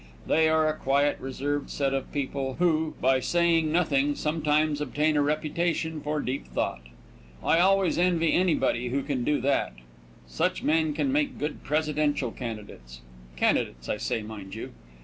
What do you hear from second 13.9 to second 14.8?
say, mind you.